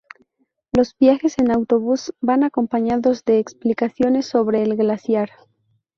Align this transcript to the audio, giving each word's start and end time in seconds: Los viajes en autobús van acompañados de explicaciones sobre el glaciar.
Los 0.75 0.97
viajes 0.97 1.37
en 1.37 1.51
autobús 1.51 2.11
van 2.21 2.43
acompañados 2.43 3.23
de 3.23 3.37
explicaciones 3.37 4.25
sobre 4.25 4.63
el 4.63 4.75
glaciar. 4.75 5.29